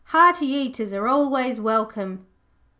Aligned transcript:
'Hearty 0.05 0.47
eaters 0.47 0.93
are 0.95 1.07
always 1.07 1.59
welcome.' 1.59 2.25